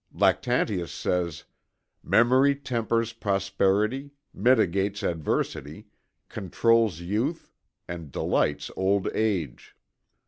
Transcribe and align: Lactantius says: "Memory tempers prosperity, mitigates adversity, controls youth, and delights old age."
Lactantius 0.15 0.91
says: 0.91 1.43
"Memory 2.01 2.55
tempers 2.55 3.13
prosperity, 3.13 4.09
mitigates 4.33 5.03
adversity, 5.03 5.89
controls 6.27 7.01
youth, 7.01 7.51
and 7.87 8.11
delights 8.11 8.71
old 8.75 9.07
age." 9.13 9.75